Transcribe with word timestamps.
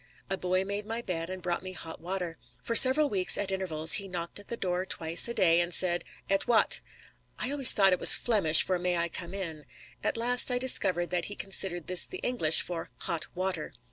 A 0.31 0.35
boy 0.37 0.65
made 0.65 0.87
my 0.87 1.03
bed 1.03 1.29
and 1.29 1.43
brought 1.43 1.61
me 1.61 1.73
hot 1.73 2.01
water. 2.01 2.39
For 2.63 2.75
several 2.75 3.07
weeks 3.07 3.37
at 3.37 3.51
intervals 3.51 3.93
he 4.01 4.07
knocked 4.07 4.39
at 4.39 4.47
the 4.47 4.57
door 4.57 4.83
twice 4.83 5.27
a 5.27 5.33
day 5.35 5.61
and 5.61 5.71
said: 5.71 6.05
"Et 6.27 6.47
wat." 6.47 6.81
I 7.37 7.51
always 7.51 7.71
thought 7.71 7.93
it 7.93 7.99
was 7.99 8.15
Flemish 8.15 8.63
for 8.63 8.79
"May 8.79 8.97
I 8.97 9.09
come 9.09 9.35
in?" 9.35 9.63
At 10.03 10.17
last 10.17 10.49
I 10.49 10.57
discovered 10.57 11.11
that 11.11 11.25
he 11.25 11.35
considered 11.35 11.85
this 11.85 12.07
the 12.07 12.17
English 12.23 12.63
for 12.63 12.89
"hot 13.01 13.27
water." 13.35 13.73